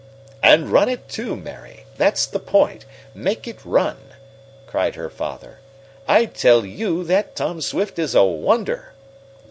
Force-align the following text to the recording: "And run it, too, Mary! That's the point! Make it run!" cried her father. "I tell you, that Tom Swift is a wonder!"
"And 0.41 0.69
run 0.71 0.89
it, 0.89 1.07
too, 1.07 1.35
Mary! 1.35 1.85
That's 1.97 2.25
the 2.25 2.39
point! 2.39 2.85
Make 3.13 3.47
it 3.47 3.63
run!" 3.63 3.97
cried 4.65 4.95
her 4.95 5.11
father. 5.11 5.59
"I 6.07 6.25
tell 6.25 6.65
you, 6.65 7.03
that 7.03 7.35
Tom 7.35 7.61
Swift 7.61 7.99
is 7.99 8.15
a 8.15 8.23
wonder!" 8.23 8.93